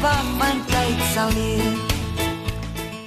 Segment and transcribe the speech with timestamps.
[0.00, 1.76] want tyd sal leer.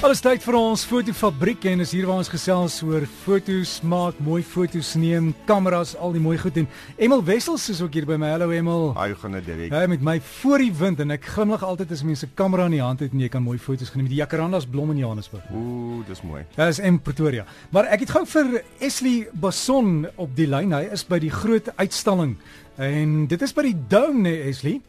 [0.01, 4.39] Alles tyd vir ons fotofabriek en is hier waar ons gesels oor fotos maak, mooi
[4.41, 6.65] fotos neem, kameras, al die mooi goed en
[6.97, 8.31] Emel Wessels is ook hier by my.
[8.33, 8.89] Hallo Emel.
[8.97, 9.75] Haai, gaan dit direk.
[9.75, 12.79] Hy met my voor die wind en ek glimlag altyd as mense 'n kamera in
[12.79, 15.43] die hand het en jy kan mooi fotos geneem met die jacarandas blom in Johannesburg.
[15.53, 16.43] Ooh, dis mooi.
[16.57, 17.45] Ja, is in Pretoria.
[17.69, 20.73] Maar ek het gou vir Esli Bason op die lyn.
[20.73, 22.37] Hy is by die groot uitstalling
[22.77, 24.81] en dit is by die Dome, nee Esli.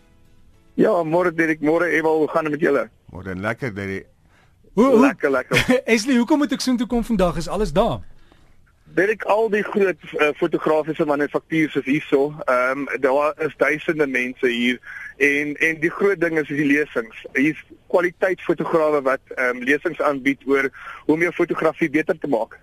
[0.75, 2.89] Ja, môre Dirk, môre Ewal, hoe gaan dit met julle?
[3.13, 3.91] Môre lekker dat
[4.73, 5.57] Hoe, hoe Lekker, lekker.
[5.95, 7.37] Esli, hoekom moet ek soontoe kom vandag?
[7.37, 8.01] Is alles daar?
[8.97, 12.33] Dirk, al die groot uh, fotografiese manufaktuurs is hierso.
[12.45, 14.81] Ehm um, daar is duisende mense hier
[15.17, 17.25] en en die groot ding is die lesings.
[17.37, 17.61] Hier's
[17.93, 20.69] kwaliteit fotograwe wat ehm um, lesings aanbied oor
[21.05, 22.59] hoe om jou fotografie beter te maak.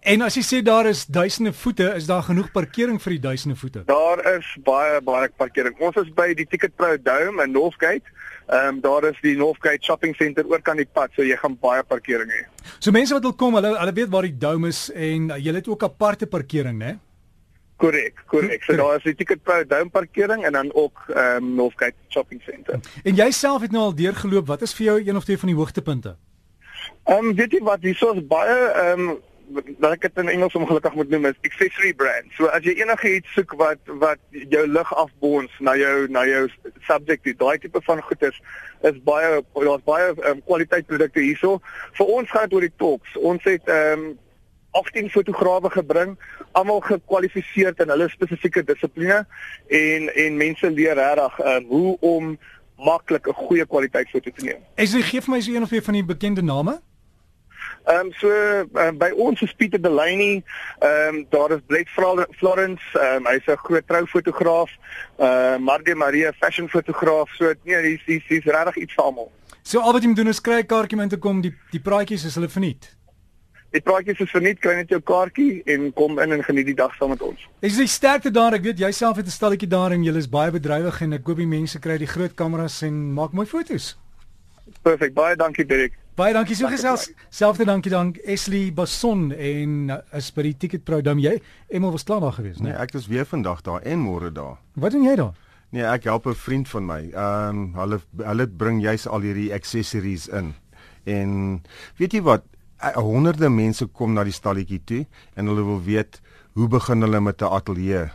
[0.00, 3.56] En as jy sê daar is duisende voete, is daar genoeg parkering vir die duisende
[3.60, 3.82] voete?
[3.84, 5.76] Daar is baie baie parkering.
[5.76, 8.08] Ons is by die Ticket Pro Dome in Northgate.
[8.48, 11.58] Ehm um, daar is die Northgate Shopping Centre oor kan die pad, so jy gaan
[11.60, 12.40] baie parkering hê.
[12.78, 15.54] So mense wat wil kom, hulle hulle weet waar die dome is en uh, jy
[15.60, 16.96] het ook aparte parkering, né?
[17.76, 18.64] Korrek, korrek.
[18.64, 22.40] So daar is die Ticket Pro Dome parkering en dan ook ehm um, Northgate Shopping
[22.48, 22.80] Centre.
[23.04, 24.48] En jy self het nou al deurgeloop.
[24.48, 26.16] Wat is vir jou een of twee van die hoogtepunte?
[27.04, 29.18] Ehm um, weet jy wat hierso is baie ehm um,
[29.52, 32.30] wat ek dit in Engels ongelukkig moet noem is accessory brand.
[32.36, 36.46] So as jy enigiets soek wat wat jou lig afbons na jou na jou
[36.86, 38.40] subject, daai tipe van goed is
[38.88, 41.60] is baie daar's baie um, kwaliteit produkte hierso.
[41.98, 43.16] Vir ons gaan dit oor die talks.
[43.20, 44.10] Ons het ehm um,
[44.78, 46.12] 18 fotograwe gebring,
[46.54, 49.24] almal gekwalifiseer in hulle spesifieke dissipline
[49.66, 52.36] en en mense leer regtig ehm um, hoe om
[52.80, 54.62] maklik 'n goeie kwaliteit foto te neem.
[54.76, 56.80] Is jy gee vir my so een of twee van die bekende name?
[57.84, 58.28] Ehm um, so
[58.74, 60.42] um, by ons is Pieter Delaney,
[60.78, 61.90] ehm um, daar is Blake
[62.36, 64.70] Florence, ehm um, hy's 'n groot troufotograaf,
[65.16, 67.30] ehm uh, Margie Marie fashion fotograaf.
[67.34, 69.30] So nee, dis dis dis regtig iets vir almal.
[69.62, 71.40] So al wat jy moet doen is kry 'n kaartjie om in te kom.
[71.40, 72.96] Die die praatjies is hulle verniet.
[73.70, 76.94] Die praatjies is verniet, kry net jou kaartjie en kom in en geniet die dag
[76.98, 77.48] saam met ons.
[77.62, 78.54] Is jy sterkte daar?
[78.54, 81.26] Ek weet jy self het 'n stalletjie daar en jy is baie bedrywig en ek
[81.26, 83.96] hoop die mense kry die groot kameras en maak mooi foto's.
[84.82, 85.14] Perfek.
[85.14, 85.92] Baie dankie Dirk.
[86.20, 87.06] Baie dankie so gesels.
[87.32, 91.38] Selfde dankie dan Esli Bason en uh, is by die Ticket Pro Dome jy.
[91.72, 92.66] Emel was klaar daar gewees, né?
[92.68, 94.58] Nee, ek is weer vandag daar en môre daar.
[94.76, 95.32] Wat doen jy daar?
[95.72, 97.00] Nee, ek help 'n vriend van my.
[97.08, 100.52] Ehm um, hulle hulle bring juis al hierdie accessories in.
[101.08, 101.62] En
[101.96, 102.44] weet jy wat?
[103.00, 105.06] Honderde mense kom na die stalletjie toe
[105.40, 106.20] en hulle wil weet
[106.52, 108.10] hoe begin hulle met 'n ateljee?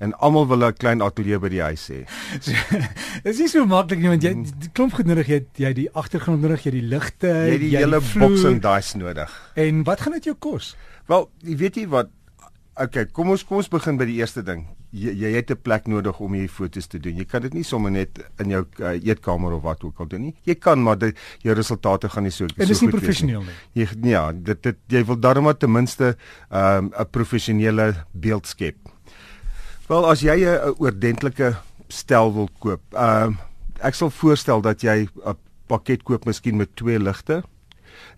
[0.00, 2.00] En almal wil 'n klein ateljee by die huis hê.
[2.40, 2.52] So,
[3.24, 5.88] Dit is nie so maklik nie want jy die klomp goed nodig jy jy die
[5.92, 9.34] agtergrond nodig, jy die ligte, Jy die hele boks en dice nodig.
[9.60, 10.74] En wat gaan dit jou kos?
[11.10, 12.08] Wel, jy weet jy wat?
[12.80, 14.62] Okay, kom ons kom ons begin by die eerste ding.
[14.90, 17.16] Jy, jy het 'n plek nodig om hierdie foto's te doen.
[17.16, 20.22] Jy kan dit nie sommer net in jou uh, eetkamer of wat ook al doen
[20.22, 20.34] nie.
[20.44, 23.02] Jy kan maar dit jou resultate gaan nie so Dit so is nie goed wees
[23.02, 23.84] professioneel nie.
[23.84, 26.16] Jy ja, dit dit jy wil darm maar ten minste
[26.50, 28.76] 'n um, 'n professionele beeld skep.
[29.90, 31.48] Wel, as jy 'n oordentlike
[31.90, 33.38] stel wil koop, ehm um,
[33.82, 35.34] ek sal voorstel dat jy 'n
[35.66, 37.42] pakket koop miskien met twee ligte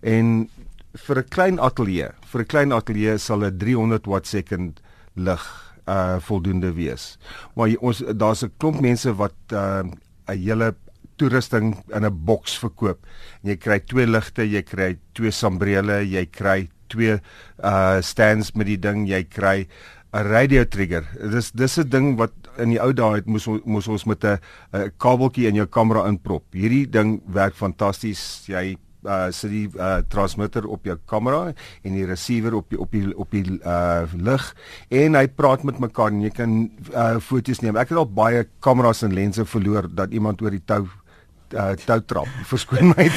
[0.01, 0.49] en
[0.93, 4.81] vir 'n klein ateljee, vir 'n klein ateljee sal 'n 300 watt second
[5.15, 5.41] lig
[5.87, 7.17] uh voldoende wees.
[7.55, 10.75] Maar jy, ons daar's 'n klomp mense wat uh 'n hele
[11.17, 12.99] toerusting in 'n boks verkoop.
[13.41, 17.17] En jy kry twee ligte, jy kry twee sambrele, jy kry twee
[17.63, 19.67] uh stands met die ding, jy kry
[20.13, 21.03] 'n radio trigger.
[21.31, 24.37] Dis dis 'n ding wat in die ou dae het moes moes ons met 'n
[24.73, 26.43] 'n kabeltjie in jou kamera inprop.
[26.53, 28.45] Hierdie ding werk fantasties.
[28.47, 31.53] Jy uh sit die uh transmitter op jou kamera
[31.83, 34.55] en die receiver op die op die op die uh lig
[34.89, 37.75] en hy praat met mekaar en jy kan uh foto's neem.
[37.75, 40.87] Ek het al baie kameras en lense verloor dat iemand oor die tou
[41.53, 42.27] uh tou trap.
[42.51, 43.09] Verskoon my.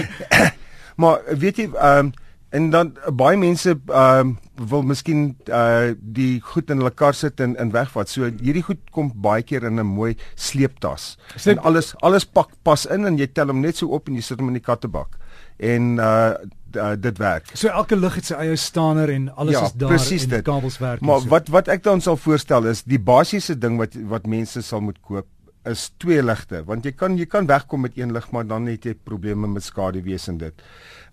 [1.00, 2.12] maar weet jy um
[2.54, 7.40] en dan uh, baie mense um wil miskien uh die goed in hulle kar sit
[7.40, 8.08] en in wegvat.
[8.08, 11.16] So hierdie goed kom baie keer in 'n mooi sleeptas.
[11.34, 14.14] Dit- En alles alles pak pas in en jy tel hom net so op en
[14.14, 15.18] jy sit hom in die kattebak.
[15.58, 16.34] En uh,
[16.76, 17.50] uh dit werk.
[17.54, 20.78] So elke lig het sy eie stander en alles Ja, is daar en die kabels
[20.78, 21.00] werk.
[21.00, 21.28] Maar so.
[21.28, 24.98] wat wat ek dan sal voorstel is die basiese ding wat wat mense sal moet
[25.02, 25.26] koop
[25.64, 28.84] is twee ligte want jy kan jy kan wegkom met een lig maar dan het
[28.84, 30.62] jy probleme met skaduwees en dit.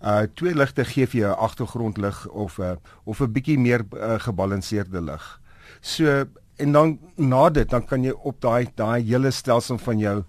[0.03, 2.75] Uh twee ligte gee vir jou 'n agtergrondlig of 'n uh,
[3.06, 5.39] of 'n bietjie meer uh, gebalanseerde lig.
[5.81, 6.25] So
[6.57, 10.24] en dan na dit dan kan jy op daai daai hele stelsel van jou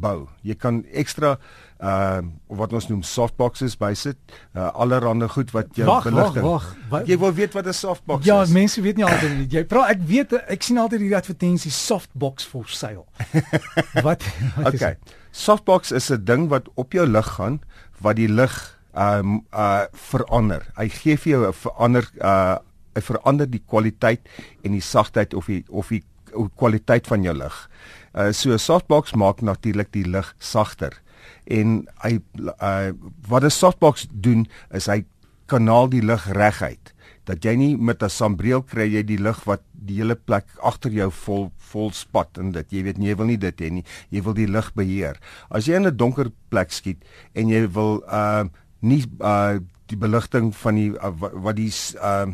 [0.00, 0.26] bou.
[0.42, 1.38] Jy kan ekstra
[1.82, 4.16] uh wat ons noem softboxes bysit.
[4.54, 6.42] Uh allerhande goed wat jou Wag, wag, beligting.
[6.44, 6.76] wag.
[6.90, 8.48] Wat- Jy wil weet wat 'n softbox Ja, is.
[8.50, 9.46] mense weet nie altyd nie.
[9.50, 13.04] Jy praat ek weet ek sien altyd hierdie advertensie softbox for sale.
[14.06, 14.22] wat
[14.56, 14.96] wat is Okay.
[15.30, 17.60] Softbox is 'n ding wat op jou lig gaan
[18.00, 20.62] wat die lig um uh verander.
[20.76, 22.58] Hy gee vir jou 'n verander uh
[22.94, 24.22] hy verander die kwaliteit
[24.62, 26.04] en die sagtheid of die of die
[26.56, 27.70] kwaliteit van jou lig.
[28.14, 31.02] Uh so 'n softbox maak natuurlik die lig sagter.
[31.46, 32.92] En hy uh
[33.28, 35.04] wat 'n softbox doen is hy
[35.46, 36.94] kanaal die lig reguit
[37.28, 40.92] dat jy nie met 'n sambreel kry jy die lig wat die hele plek agter
[40.92, 43.84] jou vol vol spat en dit jy weet nie, jy wil nie dit hê nie
[44.10, 45.20] jy wil die lig beheer
[45.50, 47.04] as jy in 'n donker plek skiet
[47.34, 48.44] en jy wil uh
[48.84, 49.58] nie uh
[49.92, 52.26] die beligting van die uh, wa- wat die uh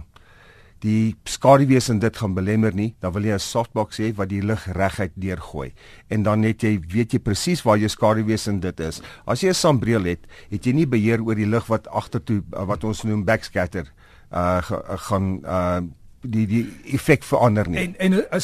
[0.80, 4.40] die skaduwees en dit gaan belemmer nie, dan wil jy 'n softbox hê wat die
[4.40, 5.72] lig reguit deurgooi.
[6.08, 9.02] En dan net jy weet jy presies waar jou skaduwees en dit is.
[9.26, 12.64] As jy 'n sambreel het, het jy nie beheer oor die lig wat agtertoe uh,
[12.64, 13.92] wat ons noem backscatter
[14.32, 15.80] uh ga, uh, gaan uh
[16.22, 17.78] die die effek verander nie.
[17.78, 18.40] En en 'n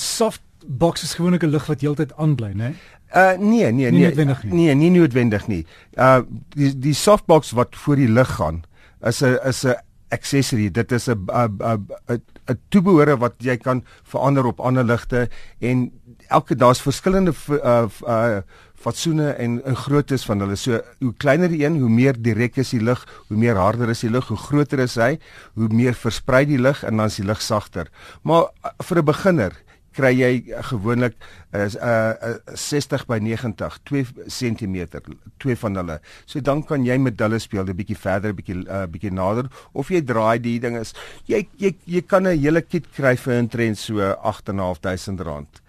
[0.67, 2.75] softbox is gewoonlik 'n lig wat heeltyd aanbly, né?
[3.15, 4.07] Uh nee, nee, Nie nee.
[4.07, 4.53] noodwendig nie.
[4.53, 5.67] Nee, nie noodwendig nie.
[5.95, 6.21] Uh
[6.55, 8.65] die die softbox wat voor die lig gaan
[9.03, 9.77] is 'n is 'n
[10.09, 10.71] accessory.
[10.71, 11.87] Dit is 'n 'n
[12.47, 15.29] 'n toebehore wat jy kan verander op ander ligte
[15.59, 15.93] en
[16.29, 18.39] elke daar's verskillende uh, uh
[18.75, 20.57] fatsoene en en groottes van hulle.
[20.57, 24.01] So hoe kleiner die een, hoe meer direk is die lig, hoe meer harder is
[24.01, 25.19] die lig, hoe groter is hy,
[25.55, 27.89] hoe meer versprei die lig en dan is die lig sagter.
[28.23, 29.53] Maar uh, vir 'n beginner
[29.97, 31.17] kry jy uh, gewoonlik
[31.57, 34.77] is uh, uh, 60 by 90, 2 cm,
[35.43, 35.99] twee van hulle.
[36.29, 39.51] So dan kan jy met hulle speel, 'n bietjie verder, 'n bietjie uh, bietjie nader
[39.73, 40.95] of jy draai die ding is
[41.27, 45.63] jy jy jy kan 'n hele kit kry vir 'n trend so 8.500 rand.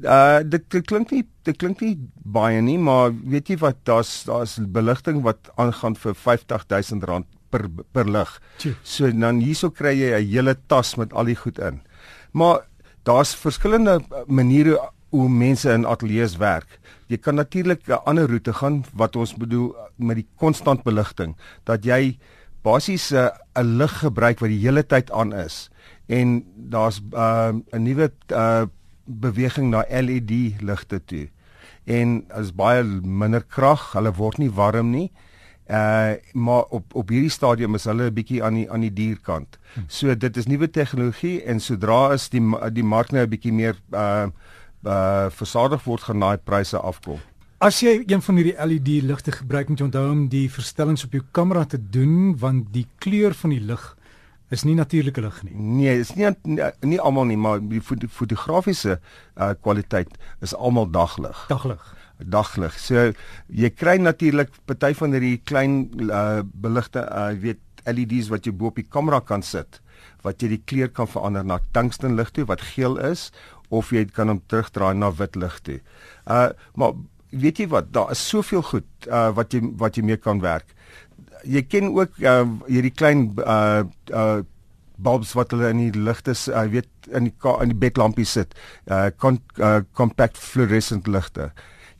[0.00, 4.24] Uh dit, dit klink nie dit klink nie baie nie, maar weet jy wat daar's
[4.24, 8.40] daar's beligting wat aangaan vir 50000 rand per per lig.
[8.82, 11.80] So dan hierso kry jy 'n hele tas met al die goed in.
[12.32, 12.69] Maar
[13.02, 14.78] daar's verskillende maniere
[15.10, 16.78] hoe mense in ateljee's werk.
[17.10, 21.84] Jy kan natuurlik 'n ander roete gaan wat ons bedoel met die konstant beligting dat
[21.84, 22.18] jy
[22.62, 25.70] basies 'n 'n lig gebruik wat die hele tyd aan is
[26.06, 28.66] en daar's 'n uh, nuwe uh,
[29.04, 31.28] beweging na LED ligte toe.
[31.84, 35.10] En is baie minder krag, hulle word nie warm nie.
[35.10, 35.30] Uh
[36.32, 39.58] maar op op hierdie stadium is hulle 'n bietjie aan die aan die dierkant.
[39.86, 43.76] So dit is nuwe tegnologie en sodra is die die mark nou 'n bietjie meer
[43.92, 44.26] uh
[44.84, 47.20] uh versadig word gaan daai pryse afkom.
[47.60, 51.12] As jy een van hierdie LED ligte gebruik, moet jy onthou om die verstellings op
[51.12, 53.96] jou kamera te doen want die kleur van die lig
[54.50, 55.54] is nie natuurlike lig nie.
[55.54, 58.98] Nee, is nie nie, nie almal nie, maar die foto, fotografiese
[59.36, 60.10] uh kwaliteit
[60.42, 61.46] is almal daglig.
[61.48, 61.82] Daglig.
[62.20, 62.74] daglig.
[62.76, 63.12] So
[63.48, 68.52] jy kry natuurlik party van hierdie klein uh, beligte, uh, jy weet LED's wat jy
[68.52, 69.80] bo op die kamera kan sit
[70.24, 73.30] wat jy die kleur kan verander na tungsten lig toe wat geel is
[73.72, 75.78] of jy kan hom terugdraai na wit lig toe.
[76.26, 76.98] Uh maar
[77.30, 80.74] weet jy wat, daar is soveel goed uh wat jy wat jy mee kan werk.
[81.44, 84.40] Jy ken ook uh hierdie klein uh uh
[85.00, 88.52] bulbs wat hulle in die ligte uh, weet in die ka- in die bedlampie sit.
[88.86, 91.52] Uh, con, uh compact fluorescent ligte.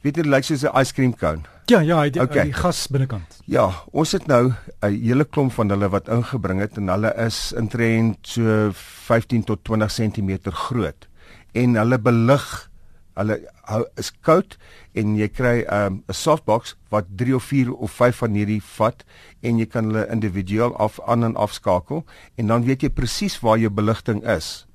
[0.02, 1.42] Weet jy dit lyk soos 'n ice cream cone.
[1.70, 2.44] Ja, ja, die, Okay.
[2.44, 3.40] die gas binnekant.
[3.46, 7.52] Ja, ons het nou 'n hele klomp van hulle wat ingebring het en hulle is
[7.52, 11.08] intrent so 15 tot 20 cm groot.
[11.54, 12.69] En hulle belig
[13.18, 13.36] hulle
[13.70, 14.56] hou is koud
[14.94, 19.04] en jy kry 'n um, softbox wat 3 of 4 of 5 van hierdie vat
[19.42, 22.04] en jy kan hulle individueel af aan en afskakel
[22.36, 24.66] en dan weet jy presies waar jou beligting is.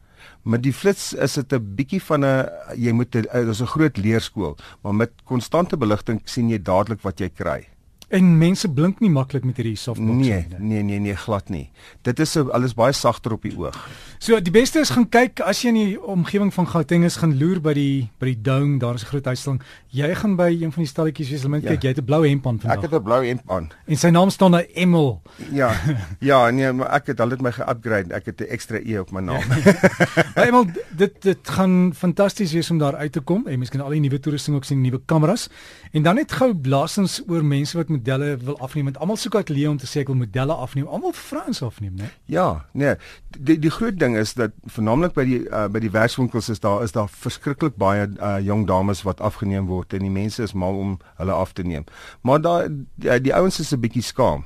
[0.44, 3.98] Met die flits is dit 'n bietjie van 'n jy moet 'n dis 'n groot
[3.98, 7.75] leerskool, maar met konstante beligting sien jy dadelik wat jy kry.
[8.16, 10.46] En mense blink nie maklik met hierdie softbox Nee, nie.
[10.56, 10.60] né?
[10.60, 11.66] nee, nee, nee, glad nie.
[12.08, 13.76] Dit is alles baie sagter op die oog.
[14.24, 17.34] So die beste is gaan kyk as jy in die omgewing van Gauteng is, gaan
[17.38, 19.62] loer by die by die Dome, daar is 'n groot uitstalling.
[19.92, 21.70] Jy gaan by een van die stalletjies wees, moet Ja.
[21.72, 22.82] kyk, jy het 'n blou hemp aan Ek vandag.
[22.82, 23.70] het 'n blou hemp aan.
[23.88, 25.22] En sy naam staan daar Emil.
[25.52, 25.72] Ja.
[26.20, 28.14] Ja, nee, maar ek het al dit my ge-upgrade.
[28.14, 29.44] Ek het 'n ekstra E op my naam.
[30.36, 33.90] Maar Emil, dit dit gaan fantasties wees om daar uit te kom en miskien al
[33.90, 35.50] die nuwe toerusting ook sien, nuwe kameras.
[35.92, 38.86] En dan net gou blaasens oor mense wat modelle wil afneem.
[38.86, 40.88] Want almal soek ateljee om te sê ek wil modelle afneem.
[40.88, 42.10] Almal vrouens afneem, né?
[42.30, 42.96] Ja, nee.
[43.38, 46.84] Die die groot ding is dat veralnik by die uh, by die werkswinkels is daar
[46.84, 50.78] is daar verskriklik baie uh, jong dames wat afgeneem word en die mense is mal
[50.78, 51.86] om hulle af te neem.
[52.22, 54.46] Maar daar die, die ouens is 'n bietjie skaam.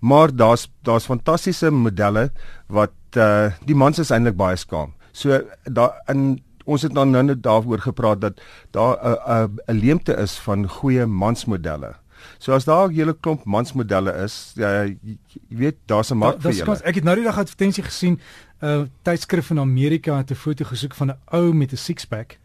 [0.00, 2.30] Maar daar's daar's fantastiese modelle
[2.66, 4.94] wat uh, die mans is eintlik baie skaam.
[5.12, 10.12] So daar in ons het nou nou daaroor gepraat dat daar 'n 'n 'n leemte
[10.16, 11.96] is van goeie mansmodelle.
[12.38, 16.50] So as daar 'n hele klomp mansmodelle is, ja, jy, weet daar's 'n mark Da-
[16.50, 16.80] vir julle.
[16.84, 18.20] Ek het nou die dag 'n advertensie gesien,
[18.62, 22.38] 'n uh, tydskrif in Amerika het 'n foto gesoek van 'n ou met 'n six-pack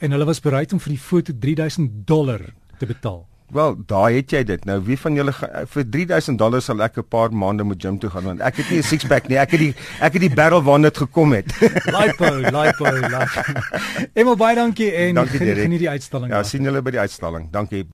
[0.00, 2.40] en hulle was bereid om vir die foto 3000 dollar
[2.78, 3.26] te betaal.
[3.52, 4.64] Wel, daar het jy dit.
[4.64, 7.98] Nou wie van julle ga- vir 3000 dollar sal ek 'n paar maande moet gym
[7.98, 9.36] toe gaan want ek het nie 'n six-pack nie.
[9.38, 11.46] Ek het die ek het die barrel waarna dit gekom het.
[11.98, 13.18] Lipo, lipo, lipo.
[14.14, 16.30] Emel baie dankie en Dankie, geniet die uitstalling.
[16.30, 16.44] Ja, daar.
[16.44, 17.50] sien julle by die uitstalling.
[17.50, 17.84] Dankie.